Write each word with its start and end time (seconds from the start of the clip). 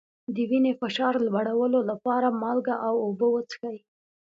د 0.33 0.37
وینې 0.49 0.73
فشار 0.81 1.13
لوړولو 1.27 1.79
لپاره 1.89 2.37
مالګه 2.41 2.75
او 2.87 2.93
اوبه 3.05 3.27
وڅښئ 3.31 3.77